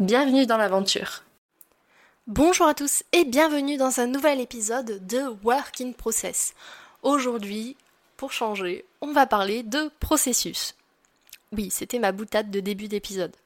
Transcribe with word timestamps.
Bienvenue 0.00 0.44
dans 0.44 0.56
l'aventure. 0.56 1.22
Bonjour 2.26 2.66
à 2.66 2.74
tous 2.74 3.04
et 3.12 3.24
bienvenue 3.24 3.76
dans 3.76 4.00
un 4.00 4.08
nouvel 4.08 4.40
épisode 4.40 5.06
de 5.06 5.20
Work 5.44 5.80
in 5.80 5.92
Process. 5.92 6.52
Aujourd'hui, 7.04 7.76
pour 8.16 8.32
changer, 8.32 8.84
on 9.00 9.12
va 9.12 9.26
parler 9.26 9.62
de 9.62 9.92
processus. 10.00 10.74
Oui, 11.52 11.70
c'était 11.70 12.00
ma 12.00 12.10
boutade 12.10 12.50
de 12.50 12.58
début 12.58 12.88
d'épisode. 12.88 13.36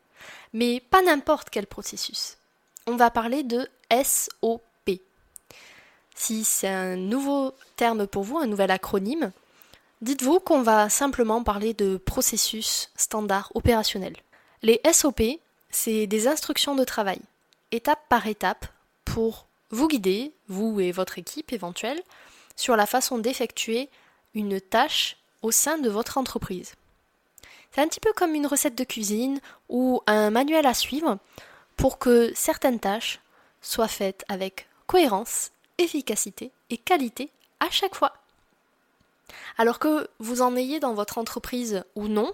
Mais 0.54 0.80
pas 0.80 1.02
n'importe 1.02 1.50
quel 1.50 1.66
processus. 1.66 2.38
On 2.87 2.96
va 2.96 3.10
parler 3.10 3.42
de 3.42 3.68
SOP. 4.02 5.02
Si 6.15 6.45
c'est 6.45 6.68
un 6.68 6.96
nouveau 6.96 7.52
terme 7.76 8.06
pour 8.06 8.23
vous, 8.23 8.38
un 8.38 8.46
nouvel 8.46 8.70
acronyme, 8.70 9.32
dites-vous 10.01 10.40
qu'on 10.40 10.62
va 10.62 10.88
simplement 10.88 11.42
parler 11.42 11.74
de 11.74 11.98
processus 11.98 12.90
standard 12.96 13.52
opérationnel. 13.54 14.15
Les 14.62 14.80
SOP, 14.90 15.20
c'est 15.70 16.06
des 16.06 16.28
instructions 16.28 16.74
de 16.74 16.84
travail, 16.84 17.20
étape 17.72 18.00
par 18.09 18.26
étape, 18.26 18.66
pour 19.04 19.46
vous 19.70 19.88
guider, 19.88 20.32
vous 20.48 20.80
et 20.80 20.93
votre 20.93 21.18
équipe 21.18 21.52
éventuelle, 21.52 22.01
sur 22.56 22.76
la 22.76 22.87
façon 22.87 23.18
d'effectuer 23.18 23.88
une 24.34 24.60
tâche 24.60 25.16
au 25.43 25.51
sein 25.51 25.78
de 25.78 25.88
votre 25.88 26.18
entreprise. 26.18 26.74
C'est 27.70 27.82
un 27.82 27.88
petit 27.88 28.01
peu 28.01 28.12
comme 28.12 28.34
une 28.34 28.46
recette 28.46 28.76
de 28.76 28.84
cuisine 28.84 29.40
ou 29.68 30.01
un 30.06 30.30
manuel 30.30 30.66
à 30.66 30.74
suivre 30.74 31.18
pour 31.76 31.98
que 31.98 32.32
certaines 32.34 32.80
tâches 32.80 33.21
soient 33.60 33.88
faites 33.88 34.24
avec 34.28 34.68
cohérence, 34.87 35.50
efficacité 35.76 36.50
et 36.71 36.78
qualité 36.78 37.30
à 37.60 37.71
chaque 37.71 37.95
fois. 37.95 38.15
Alors 39.59 39.78
que 39.78 40.09
vous 40.18 40.43
en 40.43 40.56
ayez 40.56 40.80
dans 40.80 40.95
votre 40.95 41.18
entreprise 41.18 41.84
ou 41.95 42.09
non, 42.09 42.32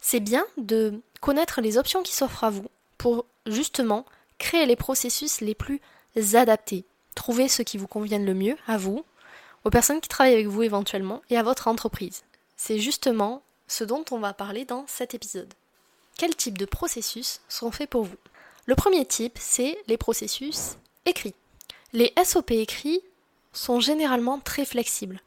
c'est 0.00 0.20
bien 0.20 0.46
de 0.56 1.00
connaître 1.20 1.60
les 1.60 1.78
options 1.78 2.02
qui 2.02 2.14
s'offrent 2.14 2.44
à 2.44 2.50
vous 2.50 2.66
pour 2.96 3.24
justement 3.46 4.04
créer 4.38 4.66
les 4.66 4.76
processus 4.76 5.40
les 5.40 5.54
plus 5.54 5.80
adaptés. 6.34 6.84
Trouver 7.14 7.48
ce 7.48 7.62
qui 7.62 7.78
vous 7.78 7.88
convienne 7.88 8.24
le 8.24 8.34
mieux 8.34 8.56
à 8.66 8.76
vous, 8.76 9.04
aux 9.64 9.70
personnes 9.70 10.00
qui 10.00 10.08
travaillent 10.08 10.34
avec 10.34 10.46
vous 10.46 10.62
éventuellement 10.62 11.22
et 11.30 11.36
à 11.36 11.42
votre 11.42 11.68
entreprise. 11.68 12.22
C'est 12.56 12.78
justement 12.78 13.42
ce 13.66 13.84
dont 13.84 14.04
on 14.10 14.18
va 14.18 14.32
parler 14.32 14.64
dans 14.64 14.84
cet 14.86 15.14
épisode. 15.14 15.52
Quels 16.16 16.36
types 16.36 16.58
de 16.58 16.64
processus 16.64 17.40
sont 17.48 17.70
faits 17.70 17.90
pour 17.90 18.04
vous? 18.04 18.16
Le 18.66 18.74
premier 18.74 19.04
type, 19.04 19.38
c'est 19.40 19.78
les 19.86 19.96
processus 19.96 20.76
écrits. 21.06 21.34
Les 21.92 22.12
SOP 22.22 22.50
écrits 22.52 23.00
sont 23.52 23.80
généralement 23.80 24.38
très 24.38 24.64
flexibles. 24.64 25.20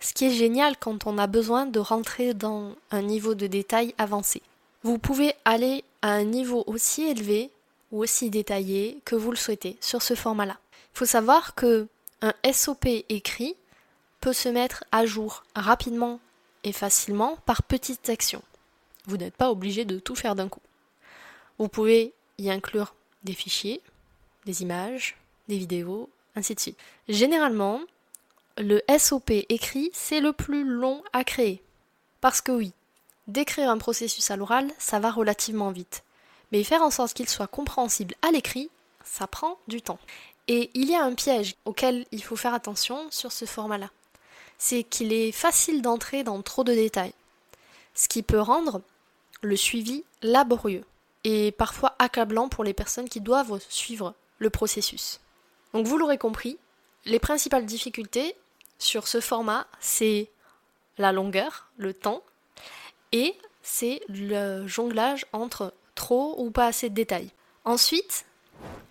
Ce 0.00 0.12
qui 0.12 0.26
est 0.26 0.34
génial 0.34 0.76
quand 0.76 1.06
on 1.06 1.18
a 1.18 1.26
besoin 1.26 1.66
de 1.66 1.80
rentrer 1.80 2.34
dans 2.34 2.74
un 2.90 3.02
niveau 3.02 3.34
de 3.34 3.46
détail 3.46 3.94
avancé. 3.96 4.42
Vous 4.84 4.98
pouvez 4.98 5.34
aller 5.46 5.82
à 6.02 6.12
un 6.12 6.24
niveau 6.24 6.62
aussi 6.66 7.04
élevé 7.04 7.50
ou 7.90 8.02
aussi 8.02 8.28
détaillé 8.28 9.00
que 9.06 9.16
vous 9.16 9.30
le 9.30 9.36
souhaitez 9.36 9.78
sur 9.80 10.02
ce 10.02 10.14
format-là. 10.14 10.58
Il 10.94 10.98
faut 10.98 11.06
savoir 11.06 11.54
que 11.54 11.88
un 12.20 12.34
SOP 12.52 12.86
écrit 13.08 13.56
peut 14.20 14.34
se 14.34 14.50
mettre 14.50 14.84
à 14.92 15.06
jour 15.06 15.42
rapidement 15.54 16.20
et 16.64 16.72
facilement 16.72 17.38
par 17.46 17.62
petites 17.62 18.10
actions. 18.10 18.42
Vous 19.06 19.16
n'êtes 19.16 19.34
pas 19.34 19.50
obligé 19.50 19.86
de 19.86 19.98
tout 19.98 20.14
faire 20.14 20.34
d'un 20.34 20.48
coup. 20.48 20.60
Vous 21.58 21.68
pouvez 21.68 22.12
y 22.36 22.50
inclure 22.50 22.94
des 23.22 23.32
fichiers, 23.32 23.80
des 24.44 24.60
images, 24.60 25.16
des 25.48 25.56
vidéos, 25.56 26.10
ainsi 26.36 26.54
de 26.54 26.60
suite. 26.60 26.78
Généralement, 27.08 27.80
le 28.58 28.82
SOP 28.98 29.30
écrit, 29.48 29.90
c'est 29.94 30.20
le 30.20 30.34
plus 30.34 30.64
long 30.64 31.02
à 31.14 31.24
créer. 31.24 31.62
Parce 32.20 32.42
que 32.42 32.52
oui, 32.52 32.74
D'écrire 33.26 33.70
un 33.70 33.78
processus 33.78 34.30
à 34.30 34.36
l'oral, 34.36 34.70
ça 34.78 35.00
va 35.00 35.10
relativement 35.10 35.70
vite. 35.70 36.04
Mais 36.52 36.62
faire 36.62 36.82
en 36.82 36.90
sorte 36.90 37.14
qu'il 37.14 37.28
soit 37.28 37.46
compréhensible 37.46 38.14
à 38.22 38.30
l'écrit, 38.30 38.70
ça 39.02 39.26
prend 39.26 39.58
du 39.66 39.80
temps. 39.80 39.98
Et 40.46 40.70
il 40.74 40.90
y 40.90 40.94
a 40.94 41.02
un 41.02 41.14
piège 41.14 41.54
auquel 41.64 42.06
il 42.12 42.22
faut 42.22 42.36
faire 42.36 42.52
attention 42.52 43.06
sur 43.10 43.32
ce 43.32 43.46
format-là. 43.46 43.90
C'est 44.58 44.82
qu'il 44.82 45.12
est 45.12 45.32
facile 45.32 45.80
d'entrer 45.80 46.22
dans 46.22 46.42
trop 46.42 46.64
de 46.64 46.74
détails. 46.74 47.14
Ce 47.94 48.08
qui 48.08 48.22
peut 48.22 48.40
rendre 48.40 48.82
le 49.40 49.56
suivi 49.56 50.04
laborieux 50.22 50.84
et 51.24 51.52
parfois 51.52 51.94
accablant 51.98 52.48
pour 52.48 52.64
les 52.64 52.74
personnes 52.74 53.08
qui 53.08 53.20
doivent 53.20 53.58
suivre 53.68 54.14
le 54.38 54.50
processus. 54.50 55.20
Donc 55.72 55.86
vous 55.86 55.96
l'aurez 55.96 56.18
compris, 56.18 56.58
les 57.06 57.18
principales 57.18 57.66
difficultés 57.66 58.36
sur 58.78 59.08
ce 59.08 59.20
format, 59.20 59.66
c'est 59.80 60.30
la 60.98 61.12
longueur, 61.12 61.68
le 61.76 61.94
temps, 61.94 62.22
et 63.14 63.36
c'est 63.62 64.02
le 64.08 64.66
jonglage 64.66 65.24
entre 65.32 65.72
trop 65.94 66.34
ou 66.38 66.50
pas 66.50 66.66
assez 66.66 66.90
de 66.90 66.94
détails. 66.94 67.30
Ensuite, 67.64 68.26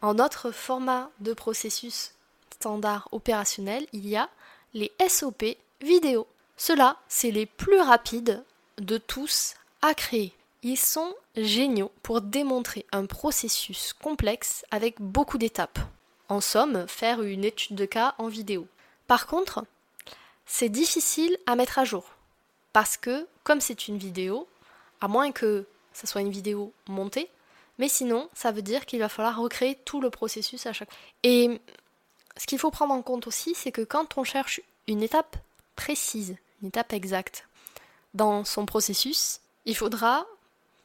en 0.02 0.18
autre 0.18 0.52
format 0.52 1.12
de 1.20 1.34
processus 1.34 2.14
standard 2.50 3.10
opérationnel, 3.12 3.86
il 3.92 4.08
y 4.08 4.16
a 4.16 4.30
les 4.74 4.92
SOP 5.08 5.44
vidéo. 5.82 6.26
Ceux-là, 6.56 6.98
c'est 7.10 7.32
les 7.32 7.46
plus 7.46 7.82
rapides 7.82 8.44
de 8.78 8.98
tous 8.98 9.56
à 9.82 9.94
créer. 9.94 10.34
Ils 10.62 10.78
sont 10.78 11.14
géniaux 11.36 11.92
pour 12.02 12.22
démontrer 12.22 12.86
un 12.94 13.06
processus 13.06 13.92
complexe 13.92 14.66
avec 14.72 15.02
beaucoup 15.02 15.38
d'étapes. 15.38 15.80
En 16.30 16.40
somme, 16.40 16.88
faire 16.88 17.22
une 17.22 17.44
étude 17.44 17.76
de 17.76 17.86
cas 17.86 18.16
en 18.18 18.30
vidéo. 18.30 18.68
Par 19.06 19.28
contre, 19.28 19.66
c'est 20.46 20.70
difficile 20.70 21.38
à 21.46 21.58
mettre 21.58 21.80
à 21.80 21.84
jour. 21.84 22.06
Parce 22.74 22.98
que, 22.98 23.28
comme 23.44 23.62
c'est 23.62 23.88
une 23.88 23.98
vidéo, 23.98 24.48
à 25.02 25.08
moins 25.08 25.32
que 25.32 25.66
ce 25.94 26.08
soit 26.08 26.22
une 26.22 26.32
vidéo 26.32 26.74
montée, 26.88 27.30
mais 27.78 27.88
sinon, 27.88 28.30
ça 28.34 28.52
veut 28.52 28.62
dire 28.62 28.86
qu'il 28.86 29.00
va 29.00 29.10
falloir 29.10 29.40
recréer 29.40 29.76
tout 29.86 30.02
le 30.02 30.10
processus 30.10 30.66
à 30.66 30.74
chaque 30.74 30.90
fois. 30.92 31.00
Et 31.24 31.60
ce 32.38 32.46
qu'il 32.46 32.60
faut 32.60 32.72
prendre 32.72 32.94
en 32.94 33.02
compte 33.02 33.28
aussi, 33.28 33.54
c'est 33.56 33.72
que 33.72 33.82
quand 33.82 34.18
on 34.18 34.24
cherche 34.24 34.62
une 34.88 35.04
étape 35.04 35.38
précise, 35.76 36.36
une 36.62 36.68
étape 36.68 36.94
exacte 36.94 37.48
dans 38.14 38.44
son 38.44 38.66
processus, 38.66 39.40
il 39.66 39.76
faudra 39.76 40.26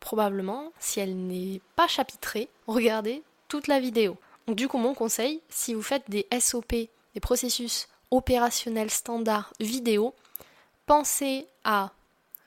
probablement, 0.00 0.72
si 0.78 1.00
elle 1.00 1.16
n'est 1.16 1.60
pas 1.76 1.88
chapitrée, 1.88 2.48
regarder 2.66 3.22
toute 3.48 3.66
la 3.66 3.80
vidéo. 3.80 4.16
Donc 4.46 4.56
du 4.56 4.68
coup, 4.68 4.78
mon 4.78 4.94
conseil, 4.94 5.42
si 5.48 5.74
vous 5.74 5.82
faites 5.82 6.08
des 6.08 6.26
SOP, 6.38 6.72
des 6.72 7.20
processus 7.20 7.88
opérationnels 8.10 8.90
standards 8.90 9.52
vidéo, 9.60 10.14
pensez 10.86 11.46
à 11.68 11.92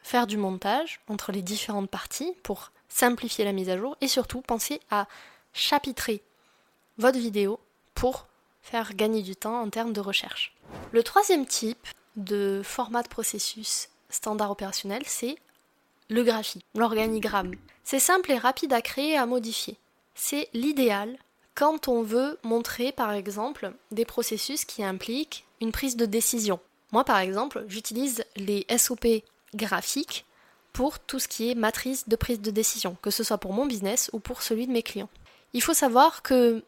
faire 0.01 0.25
du 0.25 0.35
montage 0.35 0.99
entre 1.07 1.31
les 1.31 1.43
différentes 1.43 1.91
parties 1.91 2.33
pour 2.41 2.71
simplifier 2.89 3.45
la 3.45 3.51
mise 3.51 3.69
à 3.69 3.77
jour 3.77 3.95
et 4.01 4.07
surtout 4.07 4.41
pensez 4.41 4.81
à 4.89 5.07
chapitrer 5.53 6.23
votre 6.97 7.19
vidéo 7.19 7.59
pour 7.93 8.25
faire 8.63 8.95
gagner 8.95 9.21
du 9.21 9.35
temps 9.35 9.61
en 9.61 9.69
termes 9.69 9.93
de 9.93 10.01
recherche. 10.01 10.55
Le 10.91 11.03
troisième 11.03 11.45
type 11.45 11.87
de 12.15 12.61
format 12.65 13.03
de 13.03 13.07
processus 13.09 13.89
standard 14.09 14.49
opérationnel, 14.49 15.03
c'est 15.05 15.35
le 16.09 16.23
graphique, 16.23 16.65
l'organigramme. 16.73 17.53
C'est 17.83 17.99
simple 17.99 18.31
et 18.31 18.39
rapide 18.39 18.73
à 18.73 18.81
créer 18.81 19.11
et 19.11 19.17
à 19.17 19.27
modifier. 19.27 19.77
C'est 20.15 20.49
l'idéal 20.53 21.15
quand 21.53 21.87
on 21.87 22.01
veut 22.01 22.39
montrer 22.43 22.91
par 22.91 23.11
exemple 23.11 23.71
des 23.91 24.05
processus 24.05 24.65
qui 24.65 24.83
impliquent 24.83 25.45
une 25.61 25.71
prise 25.71 25.95
de 25.95 26.07
décision. 26.07 26.59
Moi, 26.91 27.03
par 27.03 27.19
exemple, 27.19 27.63
j'utilise 27.67 28.23
les 28.35 28.65
SOP 28.75 29.05
graphiques 29.53 30.25
pour 30.73 30.99
tout 30.99 31.19
ce 31.19 31.27
qui 31.27 31.51
est 31.51 31.55
matrice 31.55 32.07
de 32.07 32.15
prise 32.15 32.41
de 32.41 32.51
décision, 32.51 32.97
que 33.01 33.11
ce 33.11 33.23
soit 33.23 33.37
pour 33.37 33.53
mon 33.53 33.65
business 33.65 34.09
ou 34.13 34.19
pour 34.19 34.41
celui 34.41 34.67
de 34.67 34.71
mes 34.71 34.83
clients. 34.83 35.09
Il 35.53 35.61
faut 35.61 35.73
savoir 35.73 36.21
que 36.21 36.63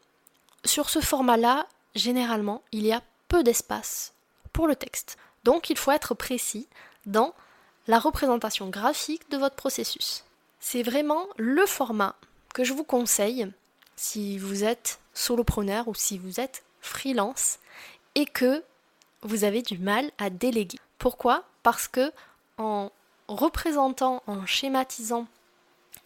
sur 0.65 0.89
ce 0.89 0.99
format-là, 0.99 1.67
généralement, 1.95 2.61
il 2.71 2.85
y 2.85 2.91
a 2.91 3.01
peu 3.27 3.43
d'espace 3.43 4.13
pour 4.51 4.67
le 4.67 4.75
texte. 4.75 5.17
Donc, 5.43 5.69
il 5.69 5.77
faut 5.77 5.91
être 5.91 6.13
précis 6.13 6.67
dans 7.05 7.33
la 7.87 7.99
représentation 7.99 8.69
graphique 8.69 9.29
de 9.29 9.37
votre 9.37 9.55
processus. 9.55 10.23
C'est 10.59 10.83
vraiment 10.83 11.27
le 11.37 11.65
format 11.65 12.15
que 12.53 12.63
je 12.63 12.73
vous 12.73 12.85
conseille 12.85 13.51
si 13.95 14.37
vous 14.37 14.63
êtes 14.63 14.99
solopreneur 15.13 15.87
ou 15.87 15.95
si 15.95 16.17
vous 16.17 16.39
êtes 16.39 16.63
freelance 16.81 17.59
et 18.15 18.25
que 18.25 18.63
vous 19.23 19.43
avez 19.43 19.61
du 19.61 19.77
mal 19.77 20.11
à 20.17 20.29
déléguer. 20.29 20.79
Pourquoi? 20.97 21.43
Parce 21.63 21.87
que 21.87 22.11
en 22.57 22.91
représentant, 23.27 24.21
en 24.27 24.45
schématisant 24.45 25.27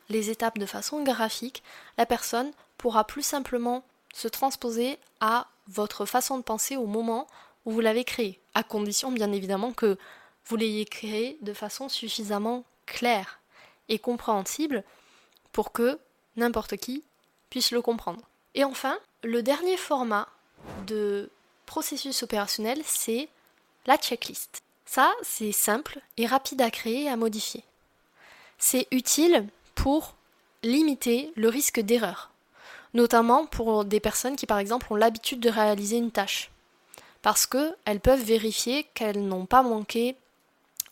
les 0.09 0.29
étapes 0.29 0.57
de 0.57 0.65
façon 0.65 1.03
graphique, 1.03 1.63
la 1.97 2.05
personne 2.05 2.51
pourra 2.77 3.03
plus 3.05 3.23
simplement 3.23 3.83
se 4.13 4.27
transposer 4.27 4.97
à 5.19 5.47
votre 5.67 6.05
façon 6.05 6.37
de 6.37 6.43
penser 6.43 6.77
au 6.77 6.85
moment 6.85 7.27
où 7.65 7.71
vous 7.71 7.81
l'avez 7.81 8.03
créé, 8.03 8.39
à 8.53 8.63
condition 8.63 9.11
bien 9.11 9.31
évidemment 9.31 9.73
que 9.73 9.97
vous 10.45 10.55
l'ayez 10.55 10.85
créé 10.85 11.37
de 11.41 11.53
façon 11.53 11.89
suffisamment 11.89 12.63
claire 12.85 13.39
et 13.89 13.99
compréhensible 13.99 14.83
pour 15.51 15.71
que 15.73 15.99
n'importe 16.37 16.77
qui 16.77 17.03
puisse 17.49 17.71
le 17.71 17.81
comprendre. 17.81 18.21
Et 18.55 18.63
enfin, 18.63 18.97
le 19.23 19.43
dernier 19.43 19.75
format 19.75 20.27
de 20.87 21.29
processus 21.67 22.23
opérationnel, 22.23 22.81
c'est 22.83 23.29
la 23.85 23.97
checklist. 23.97 24.63
Ça, 24.85 25.13
c'est 25.21 25.51
simple 25.51 25.99
et 26.17 26.25
rapide 26.25 26.61
à 26.61 26.71
créer 26.71 27.03
et 27.03 27.09
à 27.09 27.17
modifier. 27.17 27.63
C'est 28.57 28.87
utile 28.89 29.45
pour 29.75 30.15
limiter 30.63 31.31
le 31.35 31.49
risque 31.49 31.79
d'erreur, 31.79 32.31
notamment 32.95 33.45
pour 33.45 33.85
des 33.85 33.99
personnes 33.99 34.35
qui 34.35 34.47
par 34.47 34.57
exemple 34.57 34.87
ont 34.89 34.95
l'habitude 34.95 35.39
de 35.39 35.49
réaliser 35.49 35.97
une 35.97 36.09
tâche, 36.09 36.49
parce 37.21 37.45
qu'elles 37.45 37.99
peuvent 38.01 38.23
vérifier 38.23 38.85
qu'elles 38.95 39.23
n'ont 39.23 39.45
pas 39.45 39.61
manqué 39.61 40.15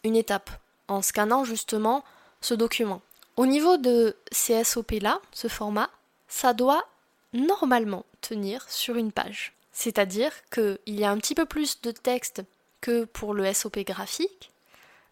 une 0.04 0.16
étape 0.16 0.52
en 0.88 1.02
scannant 1.02 1.46
justement 1.46 2.04
ce 2.42 2.54
document. 2.54 3.02
Au 3.38 3.48
niveau 3.48 3.78
de 3.78 4.16
ces 4.32 4.64
SOP-là, 4.64 5.20
ce 5.32 5.48
format, 5.48 5.90
ça 6.28 6.54
doit 6.54 6.86
normalement 7.34 8.06
tenir 8.22 8.70
sur 8.70 8.96
une 8.96 9.12
page. 9.12 9.55
C'est-à-dire 9.78 10.32
qu'il 10.52 10.80
y 10.88 11.04
a 11.04 11.12
un 11.12 11.18
petit 11.18 11.36
peu 11.36 11.46
plus 11.46 11.82
de 11.82 11.92
texte 11.92 12.44
que 12.80 13.04
pour 13.04 13.34
le 13.34 13.54
SOP 13.54 13.80
graphique, 13.80 14.50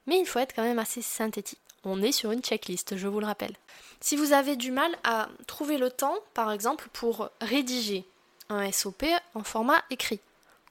mais 0.07 0.17
il 0.17 0.25
faut 0.25 0.39
être 0.39 0.55
quand 0.55 0.63
même 0.63 0.79
assez 0.79 1.01
synthétique. 1.01 1.59
On 1.83 2.01
est 2.01 2.13
sur 2.13 2.31
une 2.31 2.41
checklist, 2.41 2.95
je 2.95 3.09
vous 3.09 3.19
le 3.19 3.25
rappelle. 3.25 3.57
Si 3.99 4.15
vous 4.15 4.31
avez 4.31 4.55
du 4.55 4.71
mal 4.71 4.89
à 5.03 5.27
trouver 5.47 5.77
le 5.77 5.91
temps, 5.91 6.15
par 6.33 6.49
exemple, 6.49 6.87
pour 6.93 7.29
rédiger 7.41 8.05
un 8.47 8.71
SOP 8.71 9.03
en 9.35 9.43
format 9.43 9.83
écrit, 9.89 10.21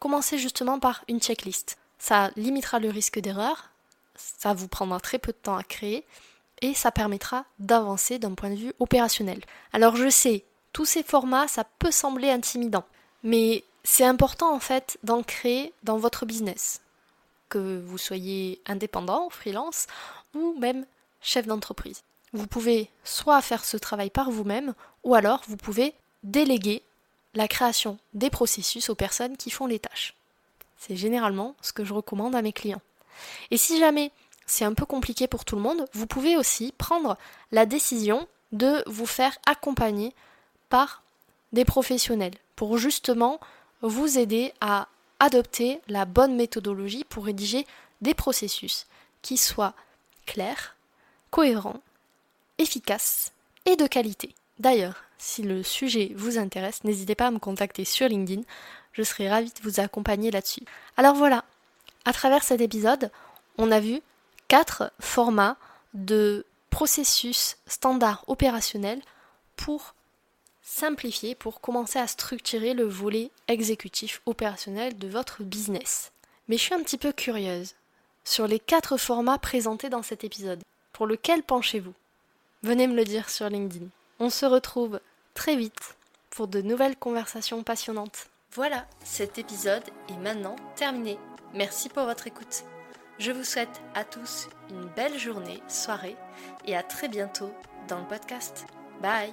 commencez 0.00 0.38
justement 0.38 0.80
par 0.80 1.04
une 1.06 1.20
checklist. 1.20 1.76
Ça 1.98 2.30
limitera 2.36 2.78
le 2.78 2.88
risque 2.88 3.20
d'erreur, 3.20 3.68
ça 4.16 4.54
vous 4.54 4.68
prendra 4.68 5.00
très 5.00 5.18
peu 5.18 5.32
de 5.32 5.36
temps 5.36 5.58
à 5.58 5.64
créer 5.64 6.06
et 6.62 6.72
ça 6.72 6.92
permettra 6.92 7.44
d'avancer 7.58 8.18
d'un 8.18 8.32
point 8.32 8.50
de 8.50 8.56
vue 8.56 8.72
opérationnel. 8.78 9.42
Alors 9.74 9.96
je 9.96 10.08
sais, 10.08 10.46
tous 10.72 10.86
ces 10.86 11.02
formats, 11.02 11.46
ça 11.46 11.64
peut 11.64 11.90
sembler 11.90 12.30
intimidant, 12.30 12.84
mais 13.22 13.64
c'est 13.84 14.04
important 14.04 14.54
en 14.54 14.60
fait 14.60 14.98
d'en 15.02 15.22
créer 15.22 15.72
dans 15.82 15.98
votre 15.98 16.26
business. 16.26 16.80
Que 17.48 17.80
vous 17.84 17.98
soyez 17.98 18.60
indépendant, 18.66 19.28
freelance 19.30 19.86
ou 20.34 20.54
même 20.58 20.86
chef 21.20 21.46
d'entreprise. 21.46 22.02
Vous 22.32 22.46
pouvez 22.46 22.90
soit 23.04 23.42
faire 23.42 23.64
ce 23.64 23.76
travail 23.76 24.10
par 24.10 24.30
vous-même 24.30 24.74
ou 25.04 25.14
alors 25.14 25.42
vous 25.48 25.56
pouvez 25.56 25.94
déléguer 26.22 26.82
la 27.34 27.48
création 27.48 27.98
des 28.14 28.30
processus 28.30 28.88
aux 28.88 28.94
personnes 28.94 29.36
qui 29.36 29.50
font 29.50 29.66
les 29.66 29.78
tâches. 29.78 30.14
C'est 30.78 30.96
généralement 30.96 31.54
ce 31.60 31.72
que 31.72 31.84
je 31.84 31.94
recommande 31.94 32.34
à 32.34 32.42
mes 32.42 32.52
clients. 32.52 32.82
Et 33.50 33.56
si 33.56 33.78
jamais 33.78 34.10
c'est 34.46 34.64
un 34.64 34.74
peu 34.74 34.86
compliqué 34.86 35.28
pour 35.28 35.44
tout 35.44 35.56
le 35.56 35.62
monde, 35.62 35.86
vous 35.92 36.06
pouvez 36.06 36.36
aussi 36.36 36.72
prendre 36.76 37.16
la 37.52 37.66
décision 37.66 38.26
de 38.52 38.82
vous 38.86 39.06
faire 39.06 39.36
accompagner 39.46 40.14
par 40.68 41.02
des 41.52 41.64
professionnels 41.64 42.34
pour 42.56 42.78
justement 42.78 43.40
vous 43.82 44.18
aider 44.18 44.52
à 44.60 44.88
adopter 45.20 45.80
la 45.88 46.04
bonne 46.04 46.34
méthodologie 46.34 47.04
pour 47.04 47.26
rédiger 47.26 47.66
des 48.00 48.14
processus 48.14 48.86
qui 49.22 49.36
soient 49.36 49.74
clairs, 50.26 50.76
cohérents, 51.30 51.80
efficaces 52.58 53.32
et 53.66 53.76
de 53.76 53.86
qualité. 53.86 54.34
D'ailleurs, 54.58 55.04
si 55.18 55.42
le 55.42 55.62
sujet 55.62 56.12
vous 56.16 56.38
intéresse, 56.38 56.84
n'hésitez 56.84 57.14
pas 57.14 57.28
à 57.28 57.30
me 57.30 57.38
contacter 57.38 57.84
sur 57.84 58.08
LinkedIn, 58.08 58.42
je 58.92 59.02
serai 59.02 59.28
ravie 59.30 59.52
de 59.52 59.62
vous 59.62 59.80
accompagner 59.80 60.30
là-dessus. 60.30 60.64
Alors 60.96 61.14
voilà, 61.14 61.44
à 62.04 62.12
travers 62.12 62.42
cet 62.42 62.60
épisode, 62.60 63.10
on 63.58 63.70
a 63.70 63.80
vu 63.80 64.00
quatre 64.48 64.92
formats 65.00 65.56
de 65.94 66.44
processus 66.70 67.56
standard 67.66 68.24
opérationnel 68.26 69.00
pour 69.56 69.94
simplifier, 70.62 71.34
pour 71.34 71.60
commencer 71.60 71.98
à 71.98 72.06
structurer 72.06 72.74
le 72.74 72.84
volet 72.84 73.30
exécutif 73.48 74.22
opérationnel 74.26 74.96
de 74.98 75.08
votre 75.08 75.42
business. 75.42 76.12
Mais 76.48 76.56
je 76.56 76.62
suis 76.62 76.74
un 76.74 76.82
petit 76.82 76.98
peu 76.98 77.12
curieuse 77.12 77.74
sur 78.24 78.46
les 78.46 78.58
quatre 78.58 78.96
formats 78.96 79.38
présentés 79.38 79.88
dans 79.88 80.02
cet 80.02 80.24
épisode. 80.24 80.62
Pour 80.92 81.06
lequel 81.06 81.42
penchez-vous? 81.42 81.94
Venez 82.62 82.86
me 82.86 82.94
le 82.94 83.04
dire 83.04 83.28
sur 83.28 83.48
LinkedIn. 83.48 83.86
On 84.20 84.30
se 84.30 84.46
retrouve 84.46 85.00
très 85.34 85.56
vite 85.56 85.96
pour 86.30 86.48
de 86.48 86.62
nouvelles 86.62 86.96
conversations 86.96 87.62
passionnantes. 87.62 88.28
Voilà, 88.52 88.86
cet 89.02 89.38
épisode 89.38 89.84
est 90.08 90.18
maintenant 90.18 90.56
terminé. 90.76 91.18
Merci 91.54 91.88
pour 91.88 92.04
votre 92.04 92.26
écoute. 92.26 92.64
Je 93.18 93.30
vous 93.30 93.44
souhaite 93.44 93.80
à 93.94 94.04
tous 94.04 94.48
une 94.70 94.86
belle 94.96 95.18
journée, 95.18 95.62
soirée 95.68 96.16
et 96.66 96.76
à 96.76 96.82
très 96.82 97.08
bientôt 97.08 97.52
dans 97.88 97.98
le 97.98 98.06
podcast. 98.06 98.66
Bye 99.00 99.32